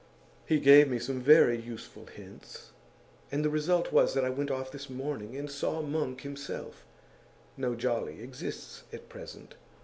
[0.47, 2.71] He gave me some very useful hints,
[3.31, 6.83] and the result was that I went off this morning and saw Monk himself
[7.55, 9.53] no Jolly exists at present.